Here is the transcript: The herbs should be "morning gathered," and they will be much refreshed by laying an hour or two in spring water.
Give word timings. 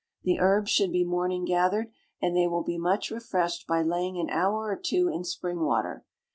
The 0.23 0.39
herbs 0.39 0.71
should 0.71 0.91
be 0.91 1.03
"morning 1.03 1.45
gathered," 1.45 1.91
and 2.19 2.35
they 2.35 2.47
will 2.47 2.63
be 2.63 2.79
much 2.79 3.11
refreshed 3.11 3.67
by 3.67 3.83
laying 3.83 4.17
an 4.19 4.31
hour 4.31 4.63
or 4.71 4.75
two 4.75 5.09
in 5.09 5.23
spring 5.23 5.59
water. 5.59 6.03